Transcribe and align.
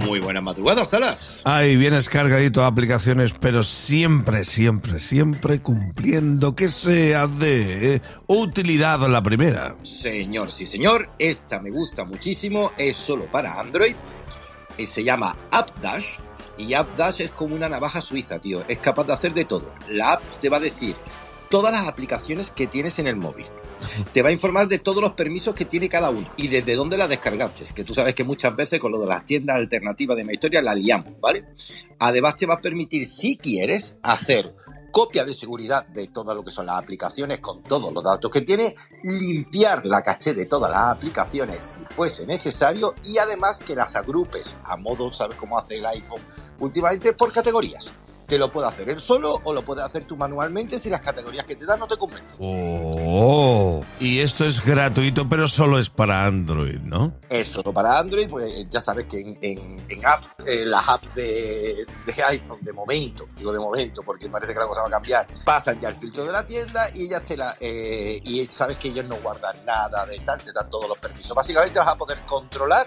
Muy 0.00 0.20
buenas 0.20 0.42
madrugadas, 0.42 0.88
Salas. 0.90 1.42
Ahí 1.44 1.76
vienes 1.76 2.08
cargadito 2.08 2.60
de 2.60 2.66
aplicaciones, 2.66 3.32
pero 3.38 3.62
siempre, 3.62 4.44
siempre, 4.44 4.98
siempre 4.98 5.60
cumpliendo 5.60 6.54
que 6.54 6.68
sea 6.68 7.26
de 7.26 8.00
utilidad 8.26 9.00
la 9.08 9.22
primera. 9.22 9.76
Señor, 9.82 10.50
sí 10.50 10.66
señor, 10.66 11.10
esta 11.18 11.60
me 11.60 11.70
gusta 11.70 12.04
muchísimo, 12.04 12.72
es 12.78 12.96
solo 12.96 13.30
para 13.30 13.58
Android. 13.60 13.94
Eh, 14.76 14.86
Se 14.86 15.02
llama 15.02 15.36
AppDash 15.50 16.18
y 16.58 16.74
AppDash 16.74 17.22
es 17.22 17.30
como 17.30 17.54
una 17.54 17.68
navaja 17.68 18.00
suiza, 18.00 18.38
tío. 18.38 18.62
Es 18.68 18.78
capaz 18.78 19.04
de 19.04 19.12
hacer 19.12 19.34
de 19.34 19.44
todo. 19.44 19.74
La 19.88 20.12
app 20.12 20.22
te 20.40 20.48
va 20.48 20.58
a 20.58 20.60
decir 20.60 20.94
todas 21.50 21.72
las 21.72 21.86
aplicaciones 21.88 22.50
que 22.50 22.66
tienes 22.66 22.98
en 22.98 23.06
el 23.06 23.16
móvil. 23.16 23.46
Te 24.12 24.22
va 24.22 24.28
a 24.28 24.32
informar 24.32 24.68
de 24.68 24.78
todos 24.78 25.02
los 25.02 25.12
permisos 25.12 25.54
que 25.54 25.64
tiene 25.64 25.88
cada 25.88 26.10
uno 26.10 26.26
y 26.36 26.48
desde 26.48 26.74
dónde 26.74 26.96
la 26.96 27.08
descargaste. 27.08 27.64
Que 27.74 27.84
tú 27.84 27.94
sabes 27.94 28.14
que 28.14 28.24
muchas 28.24 28.54
veces 28.54 28.78
con 28.78 28.92
lo 28.92 29.00
de 29.00 29.06
las 29.06 29.24
tiendas 29.24 29.56
alternativas 29.56 30.16
de 30.16 30.24
mi 30.24 30.34
historia 30.34 30.62
la 30.62 30.74
liamos, 30.74 31.14
¿vale? 31.20 31.44
Además 31.98 32.36
te 32.36 32.46
va 32.46 32.54
a 32.54 32.60
permitir, 32.60 33.06
si 33.06 33.36
quieres, 33.36 33.96
hacer 34.02 34.54
copia 34.90 35.24
de 35.24 35.34
seguridad 35.34 35.86
de 35.86 36.08
todo 36.08 36.34
lo 36.34 36.42
que 36.42 36.50
son 36.50 36.66
las 36.66 36.78
aplicaciones 36.78 37.38
con 37.38 37.62
todos 37.62 37.92
los 37.92 38.02
datos 38.02 38.30
que 38.30 38.40
tiene, 38.40 38.74
limpiar 39.02 39.84
la 39.84 40.02
caché 40.02 40.34
de 40.34 40.46
todas 40.46 40.70
las 40.70 40.96
aplicaciones 40.96 41.78
si 41.78 41.94
fuese 41.94 42.26
necesario 42.26 42.94
y 43.04 43.18
además 43.18 43.60
que 43.60 43.74
las 43.74 43.96
agrupes 43.96 44.56
a 44.64 44.76
modo, 44.76 45.12
¿sabes 45.12 45.36
cómo 45.36 45.58
hace 45.58 45.76
el 45.76 45.86
iPhone 45.86 46.22
últimamente? 46.58 47.12
Por 47.12 47.32
categorías. 47.32 47.92
Te 48.28 48.36
lo 48.36 48.52
puede 48.52 48.68
hacer 48.68 48.90
él 48.90 49.00
solo 49.00 49.40
o 49.42 49.54
lo 49.54 49.62
puedes 49.62 49.82
hacer 49.82 50.04
tú 50.04 50.14
manualmente 50.14 50.78
si 50.78 50.90
las 50.90 51.00
categorías 51.00 51.46
que 51.46 51.56
te 51.56 51.64
dan 51.64 51.78
no 51.78 51.86
te 51.88 51.96
convencen. 51.96 52.36
Oh, 52.38 53.82
y 53.98 54.18
esto 54.18 54.44
es 54.44 54.62
gratuito, 54.62 55.26
pero 55.26 55.48
solo 55.48 55.78
es 55.78 55.88
para 55.88 56.26
Android, 56.26 56.78
¿no? 56.80 57.14
Es 57.30 57.48
solo 57.48 57.72
para 57.72 57.98
Android, 57.98 58.28
pues 58.28 58.68
ya 58.68 58.82
sabes 58.82 59.06
que 59.06 59.20
en, 59.20 59.38
en, 59.40 59.82
en 59.88 60.06
app, 60.06 60.24
eh, 60.46 60.66
las 60.66 60.86
apps 60.86 61.14
de, 61.14 61.86
de 62.04 62.22
iPhone 62.24 62.58
de 62.60 62.74
momento, 62.74 63.26
digo 63.34 63.50
de 63.50 63.60
momento 63.60 64.02
porque 64.02 64.28
parece 64.28 64.52
que 64.52 64.60
la 64.60 64.66
cosa 64.66 64.82
va 64.82 64.88
a 64.88 64.90
cambiar, 64.90 65.26
pasan 65.46 65.80
ya 65.80 65.88
el 65.88 65.96
filtro 65.96 66.26
de 66.26 66.32
la 66.32 66.46
tienda 66.46 66.90
y 66.94 67.04
ellas 67.04 67.24
te 67.24 67.34
la, 67.34 67.56
eh, 67.58 68.20
y 68.22 68.44
sabes 68.46 68.76
que 68.76 68.88
ellos 68.88 69.06
no 69.06 69.16
guardan 69.22 69.56
nada 69.64 70.04
de 70.04 70.18
tal, 70.20 70.42
te 70.42 70.52
dan 70.52 70.68
todos 70.68 70.86
los 70.86 70.98
permisos. 70.98 71.34
Básicamente 71.34 71.78
vas 71.78 71.88
a 71.88 71.96
poder 71.96 72.18
controlar 72.26 72.86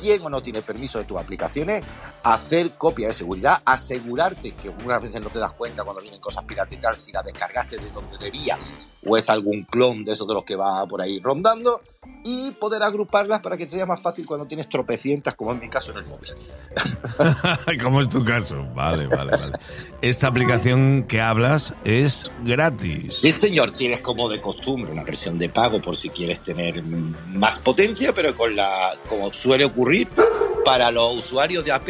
quién 0.00 0.24
o 0.24 0.30
no 0.30 0.42
tiene 0.42 0.62
permiso 0.62 0.98
de 0.98 1.04
tus 1.04 1.18
aplicaciones, 1.18 1.84
hacer 2.22 2.72
copia 2.72 3.08
de 3.08 3.12
seguridad, 3.12 3.60
asegurarte 3.64 4.52
que 4.52 4.70
unas 4.70 5.02
veces 5.02 5.20
no 5.20 5.30
te 5.30 5.38
das 5.38 5.52
cuenta 5.54 5.84
cuando 5.84 6.02
vienen 6.02 6.20
cosas 6.20 6.44
piratas 6.44 6.72
y 6.72 6.76
tal, 6.80 6.96
si 6.96 7.12
la 7.12 7.22
descargaste 7.22 7.76
de 7.76 7.90
donde 7.90 8.18
debías 8.18 8.74
o 9.04 9.16
es 9.16 9.28
algún 9.28 9.62
clon 9.64 10.04
de 10.04 10.12
esos 10.12 10.26
de 10.26 10.34
los 10.34 10.44
que 10.44 10.56
va 10.56 10.86
por 10.86 11.00
ahí 11.02 11.20
rondando 11.20 11.80
y 12.24 12.50
poder 12.52 12.82
agruparlas 12.82 13.40
para 13.40 13.56
que 13.56 13.66
sea 13.66 13.86
más 13.86 14.00
fácil 14.00 14.26
cuando 14.26 14.46
tienes 14.46 14.68
tropecientas, 14.68 15.34
como 15.34 15.52
en 15.52 15.58
mi 15.58 15.68
caso 15.68 15.92
en 15.92 15.98
el 15.98 16.06
móvil. 16.06 16.30
Como 17.82 18.00
es 18.00 18.08
tu 18.08 18.24
caso. 18.24 18.66
Vale, 18.74 19.06
vale, 19.06 19.32
vale. 19.32 19.52
Esta 20.02 20.28
aplicación 20.28 21.04
que 21.04 21.20
hablas 21.20 21.74
es 21.84 22.30
gratis. 22.44 23.18
Sí, 23.20 23.32
señor, 23.32 23.72
tienes 23.72 24.00
como 24.00 24.28
de 24.28 24.40
costumbre 24.40 24.92
una 24.92 25.04
versión 25.04 25.38
de 25.38 25.48
pago 25.48 25.80
por 25.80 25.96
si 25.96 26.10
quieres 26.10 26.42
tener 26.42 26.82
más 26.82 27.58
potencia, 27.58 28.14
pero 28.14 28.34
con 28.34 28.54
la, 28.54 28.90
como 29.08 29.32
suele 29.32 29.64
ocurrir, 29.64 30.08
para 30.64 30.90
los 30.90 31.18
usuarios 31.18 31.64
de 31.64 31.72
AP 31.72 31.88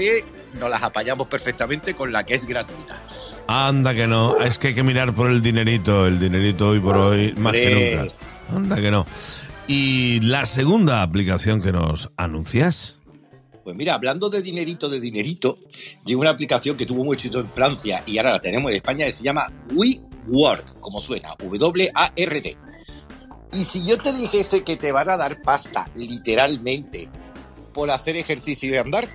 nos 0.58 0.70
las 0.70 0.82
apañamos 0.82 1.26
perfectamente 1.28 1.94
con 1.94 2.12
la 2.12 2.24
que 2.24 2.34
es 2.34 2.46
gratuita. 2.46 3.02
Anda 3.46 3.94
que 3.94 4.06
no, 4.06 4.36
es 4.38 4.58
que 4.58 4.68
hay 4.68 4.74
que 4.74 4.82
mirar 4.82 5.14
por 5.14 5.30
el 5.30 5.42
dinerito, 5.42 6.06
el 6.06 6.18
dinerito 6.18 6.68
hoy 6.68 6.80
por 6.80 6.96
hoy, 6.96 7.32
más 7.34 7.52
que 7.52 7.96
nunca. 7.96 8.14
Anda 8.56 8.76
que 8.76 8.90
no. 8.90 9.06
Y 9.72 10.18
la 10.22 10.46
segunda 10.46 11.00
aplicación 11.00 11.62
que 11.62 11.70
nos 11.70 12.10
anuncias. 12.16 12.98
Pues 13.62 13.76
mira, 13.76 13.94
hablando 13.94 14.28
de 14.28 14.42
dinerito, 14.42 14.88
de 14.88 14.98
dinerito, 14.98 15.58
llegó 16.04 16.22
una 16.22 16.30
aplicación 16.30 16.76
que 16.76 16.86
tuvo 16.86 17.04
mucho 17.04 17.28
éxito 17.28 17.38
en 17.38 17.48
Francia 17.48 18.02
y 18.04 18.18
ahora 18.18 18.32
la 18.32 18.40
tenemos 18.40 18.68
en 18.72 18.78
España 18.78 19.06
que 19.06 19.12
se 19.12 19.22
llama 19.22 19.46
WeWord, 19.72 20.80
como 20.80 21.00
suena, 21.00 21.36
W-A-R-D. 21.38 22.58
Y 23.52 23.62
si 23.62 23.86
yo 23.86 23.96
te 23.96 24.12
dijese 24.12 24.64
que 24.64 24.74
te 24.74 24.90
van 24.90 25.08
a 25.08 25.16
dar 25.16 25.40
pasta, 25.40 25.88
literalmente, 25.94 27.08
por 27.72 27.92
hacer 27.92 28.16
ejercicio 28.16 28.74
y 28.74 28.76
andar, 28.76 29.08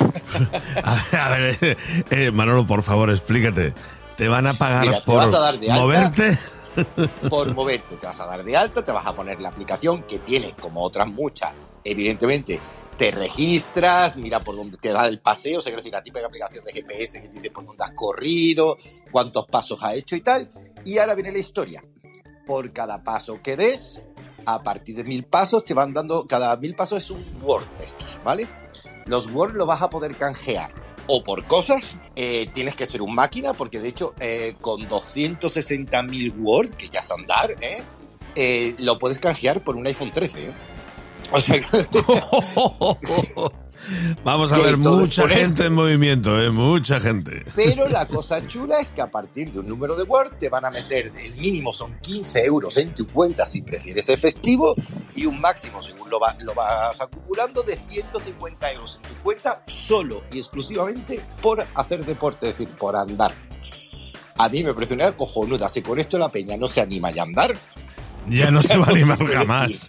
A 0.82 1.04
ver, 1.08 1.20
a 1.20 1.28
ver, 1.28 1.78
eh, 2.10 2.32
Manolo, 2.32 2.66
por 2.66 2.82
favor, 2.82 3.10
explícate. 3.10 3.74
¿Te 4.16 4.26
van 4.26 4.48
a 4.48 4.54
pagar 4.54 4.86
Mira, 4.86 5.00
por 5.02 5.22
a 5.22 5.74
moverte? 5.76 6.36
Por 7.28 7.52
moverte, 7.54 7.96
te 7.96 8.06
vas 8.06 8.20
a 8.20 8.26
dar 8.26 8.44
de 8.44 8.56
alta, 8.56 8.82
te 8.82 8.92
vas 8.92 9.06
a 9.06 9.12
poner 9.12 9.40
la 9.40 9.50
aplicación 9.50 10.02
que 10.04 10.18
tiene, 10.18 10.54
como 10.54 10.82
otras 10.82 11.08
muchas, 11.08 11.52
evidentemente, 11.84 12.60
te 12.96 13.10
registras, 13.10 14.16
mira 14.16 14.40
por 14.40 14.56
dónde 14.56 14.76
te 14.76 14.92
da 14.92 15.06
el 15.06 15.20
paseo, 15.20 15.58
o 15.58 15.62
sea, 15.62 15.74
decir, 15.74 15.92
la 15.92 16.02
típica 16.02 16.26
aplicación 16.26 16.64
de 16.64 16.72
GPS 16.72 17.22
que 17.22 17.28
te 17.28 17.36
dice 17.36 17.50
por 17.50 17.64
dónde 17.64 17.82
has 17.82 17.92
corrido, 17.92 18.76
cuántos 19.10 19.46
pasos 19.46 19.78
has 19.82 19.94
hecho 19.94 20.16
y 20.16 20.20
tal. 20.20 20.50
Y 20.84 20.98
ahora 20.98 21.14
viene 21.14 21.32
la 21.32 21.38
historia. 21.38 21.82
Por 22.46 22.72
cada 22.72 23.02
paso 23.02 23.40
que 23.42 23.56
des, 23.56 24.02
a 24.44 24.62
partir 24.62 24.96
de 24.96 25.04
mil 25.04 25.24
pasos, 25.24 25.64
te 25.64 25.72
van 25.72 25.92
dando, 25.92 26.26
cada 26.26 26.54
mil 26.56 26.74
pasos 26.74 27.04
es 27.04 27.10
un 27.10 27.24
Word 27.42 27.64
de 27.78 27.84
estos, 27.84 28.20
¿vale? 28.24 28.46
Los 29.06 29.30
Word 29.30 29.54
los 29.54 29.66
vas 29.66 29.82
a 29.82 29.88
poder 29.88 30.14
canjear 30.16 30.72
o 31.12 31.24
por 31.24 31.44
cosas, 31.44 31.96
eh, 32.14 32.48
tienes 32.52 32.76
que 32.76 32.86
ser 32.86 33.02
un 33.02 33.12
máquina, 33.14 33.52
porque 33.52 33.80
de 33.80 33.88
hecho 33.88 34.14
eh, 34.20 34.54
con 34.60 34.88
260.000 34.88 36.34
Word, 36.38 36.76
que 36.76 36.88
ya 36.88 37.00
es 37.00 37.10
andar, 37.10 37.50
¿eh? 37.60 37.82
Eh, 38.36 38.76
lo 38.78 38.96
puedes 38.98 39.18
canjear 39.18 39.64
por 39.64 39.74
un 39.74 39.88
iPhone 39.88 40.12
13. 40.12 40.44
¿eh? 40.44 40.52
O 41.32 41.40
sea, 41.40 41.56
Vamos 44.24 44.52
a 44.52 44.58
ver 44.58 44.76
mucha 44.76 45.28
gente 45.28 45.64
en 45.64 45.72
movimiento, 45.72 46.40
¿eh? 46.40 46.50
Mucha 46.50 47.00
gente. 47.00 47.44
pero 47.56 47.88
la 47.88 48.06
cosa 48.06 48.46
chula 48.46 48.78
es 48.78 48.92
que 48.92 49.00
a 49.00 49.10
partir 49.10 49.50
de 49.50 49.58
un 49.58 49.68
número 49.68 49.96
de 49.96 50.04
Word 50.04 50.36
te 50.38 50.48
van 50.48 50.64
a 50.64 50.70
meter, 50.70 51.10
el 51.18 51.34
mínimo 51.36 51.72
son 51.72 51.98
15 52.00 52.44
euros 52.44 52.76
en 52.76 52.94
tu 52.94 53.08
cuenta 53.08 53.46
si 53.46 53.62
prefieres 53.62 54.08
efectivo 54.08 54.76
y 55.20 55.26
un 55.26 55.40
máximo, 55.40 55.82
según 55.82 56.08
lo, 56.08 56.18
va- 56.18 56.34
lo 56.40 56.54
vas 56.54 57.00
acumulando, 57.00 57.62
de 57.62 57.76
150 57.76 58.72
euros 58.72 58.96
en 58.96 59.02
tu 59.02 59.22
cuenta 59.22 59.62
solo 59.66 60.22
y 60.32 60.38
exclusivamente 60.38 61.20
por 61.42 61.66
hacer 61.74 62.04
deporte, 62.06 62.48
es 62.48 62.56
decir, 62.58 62.74
por 62.76 62.96
andar. 62.96 63.34
A 64.38 64.48
mí 64.48 64.62
me 64.64 64.72
parece 64.72 64.94
una 64.94 65.12
cojonuda. 65.12 65.68
Si 65.68 65.82
con 65.82 65.98
esto 65.98 66.18
la 66.18 66.30
peña 66.30 66.56
no 66.56 66.66
se 66.66 66.80
anima 66.80 67.08
a 67.10 67.22
andar, 67.22 67.54
Ya 68.28 68.50
no 68.50 68.62
se 68.62 68.76
va 68.76 68.86
a 68.86 68.90
animar 68.90 69.24
jamás. 69.24 69.88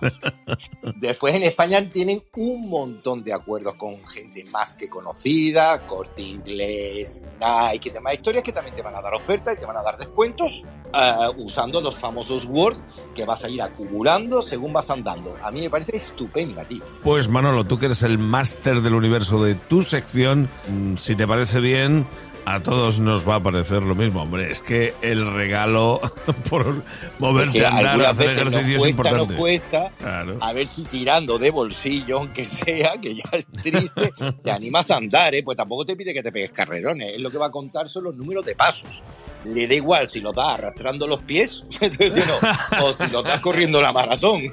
Después 0.95 1.35
en 1.35 1.43
España 1.43 1.89
tienen 1.89 2.23
un 2.35 2.69
montón 2.69 3.21
de 3.23 3.33
acuerdos 3.33 3.75
con 3.75 4.05
gente 4.07 4.43
más 4.45 4.75
que 4.75 4.89
conocida, 4.89 5.79
Corte 5.85 6.21
Inglés, 6.21 7.23
Nike 7.39 7.89
y 7.89 7.91
demás 7.91 8.13
historias 8.13 8.43
que 8.43 8.51
también 8.51 8.75
te 8.75 8.81
van 8.81 8.95
a 8.95 9.01
dar 9.01 9.13
ofertas 9.13 9.55
y 9.55 9.59
te 9.59 9.65
van 9.65 9.77
a 9.77 9.83
dar 9.83 9.97
descuentos 9.97 10.63
eh, 10.93 11.29
usando 11.37 11.79
los 11.79 11.95
famosos 11.95 12.45
Word 12.45 12.75
que 13.15 13.25
vas 13.25 13.43
a 13.43 13.49
ir 13.49 13.61
acumulando 13.61 14.41
según 14.41 14.73
vas 14.73 14.89
andando. 14.89 15.35
A 15.41 15.51
mí 15.51 15.61
me 15.61 15.69
parece 15.69 15.97
estupenda, 15.97 16.65
tío. 16.65 16.83
Pues 17.03 17.29
Manolo, 17.29 17.65
tú 17.65 17.77
que 17.79 17.85
eres 17.85 18.03
el 18.03 18.17
máster 18.17 18.81
del 18.81 18.95
universo 18.95 19.43
de 19.43 19.55
tu 19.55 19.83
sección, 19.83 20.49
mm, 20.67 20.97
si 20.97 21.15
te 21.15 21.27
parece 21.27 21.59
bien, 21.59 22.05
a 22.45 22.59
todos 22.61 22.99
nos 22.99 23.27
va 23.27 23.35
a 23.35 23.43
parecer 23.43 23.81
lo 23.83 23.95
mismo. 23.95 24.23
Hombre, 24.23 24.51
es 24.51 24.61
que 24.61 24.93
el 25.01 25.33
regalo 25.33 25.99
por 26.49 26.83
moverte 27.19 27.59
Que 27.59 27.65
a 27.65 27.69
andar, 27.69 27.87
algunas 27.87 28.11
hacer 28.11 28.29
ejercicio 28.31 28.59
es 28.75 28.77
cuesta, 28.77 29.11
nos 29.11 29.21
importante. 29.21 29.35
cuesta, 29.35 29.91
Claro. 29.99 30.37
a 30.41 30.53
ver 30.53 30.67
si 30.67 30.83
tirando 30.83 31.37
de 31.37 31.51
bolsillo, 31.51 32.19
aunque 32.19 32.45
sea, 32.45 32.93
que 33.01 33.15
ya 33.15 33.23
es 33.31 33.45
triste, 33.47 34.13
te 34.43 34.51
animas 34.51 34.89
a 34.91 34.97
andar, 34.97 35.33
¿eh? 35.35 35.43
Pues 35.43 35.57
tampoco 35.57 35.85
te 35.85 35.95
pide 35.95 36.13
que 36.13 36.23
te 36.23 36.31
pegues 36.31 36.51
carrerones, 36.51 37.13
es 37.15 37.21
lo 37.21 37.29
que 37.31 37.37
va 37.37 37.47
a 37.47 37.51
contar 37.51 37.87
son 37.87 38.05
los 38.05 38.15
números 38.15 38.45
de 38.45 38.55
pasos. 38.55 39.03
Le 39.45 39.67
da 39.67 39.73
igual 39.75 40.07
si 40.07 40.19
los 40.19 40.33
das 40.35 40.49
arrastrando 40.49 41.07
los 41.07 41.21
pies 41.21 41.63
no, 41.81 42.85
o 42.85 42.93
si 42.93 43.07
los 43.07 43.23
das 43.23 43.39
corriendo 43.39 43.81
la 43.81 43.91
maratón. 43.93 44.43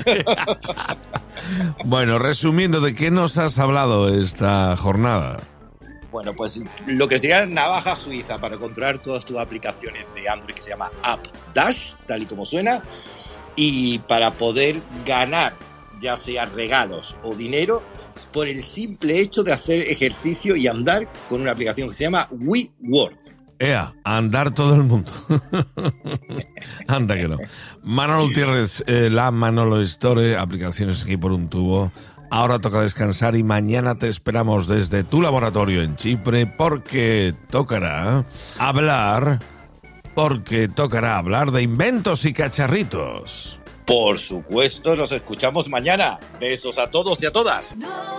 Bueno, 1.84 2.18
resumiendo, 2.18 2.80
¿de 2.80 2.94
qué 2.94 3.10
nos 3.10 3.38
has 3.38 3.58
hablado 3.58 4.08
esta 4.14 4.76
jornada? 4.76 5.40
Bueno, 6.18 6.34
pues 6.34 6.60
lo 6.88 7.06
que 7.06 7.20
sería 7.20 7.46
navaja 7.46 7.94
suiza 7.94 8.40
para 8.40 8.58
controlar 8.58 8.98
todas 8.98 9.24
tus 9.24 9.38
aplicaciones 9.38 10.04
de 10.16 10.28
Android 10.28 10.52
que 10.52 10.60
se 10.60 10.70
llama 10.70 10.90
App 11.04 11.24
Dash, 11.54 11.92
tal 12.08 12.22
y 12.24 12.26
como 12.26 12.44
suena, 12.44 12.82
y 13.54 14.00
para 14.00 14.32
poder 14.32 14.80
ganar 15.06 15.54
ya 16.00 16.16
sea 16.16 16.46
regalos 16.46 17.16
o 17.22 17.36
dinero 17.36 17.84
por 18.32 18.48
el 18.48 18.64
simple 18.64 19.20
hecho 19.20 19.44
de 19.44 19.52
hacer 19.52 19.82
ejercicio 19.82 20.56
y 20.56 20.66
andar 20.66 21.08
con 21.28 21.40
una 21.40 21.52
aplicación 21.52 21.86
que 21.86 21.94
se 21.94 22.02
llama 22.02 22.26
WeWord. 22.32 23.18
Ea, 23.60 23.94
andar 24.02 24.52
todo 24.52 24.74
el 24.74 24.82
mundo. 24.82 25.12
Anda 26.88 27.14
que 27.14 27.28
no. 27.28 27.36
Manolo 27.84 28.22
Gutiérrez, 28.26 28.82
eh, 28.88 29.08
la 29.08 29.30
Manolo 29.30 29.80
Store, 29.82 30.36
aplicaciones 30.36 31.04
aquí 31.04 31.16
por 31.16 31.30
un 31.30 31.48
tubo. 31.48 31.92
Ahora 32.30 32.58
toca 32.58 32.82
descansar 32.82 33.36
y 33.36 33.42
mañana 33.42 33.98
te 33.98 34.08
esperamos 34.08 34.66
desde 34.66 35.02
tu 35.02 35.22
laboratorio 35.22 35.82
en 35.82 35.96
Chipre 35.96 36.46
porque 36.46 37.34
tocará 37.50 38.26
hablar, 38.58 39.40
porque 40.14 40.68
tocará 40.68 41.16
hablar 41.16 41.52
de 41.52 41.62
inventos 41.62 42.24
y 42.26 42.34
cacharritos. 42.34 43.58
Por 43.86 44.18
supuesto, 44.18 44.94
nos 44.94 45.10
escuchamos 45.12 45.68
mañana. 45.68 46.18
Besos 46.38 46.76
a 46.76 46.90
todos 46.90 47.22
y 47.22 47.26
a 47.26 47.32
todas. 47.32 47.74
No 47.74 48.17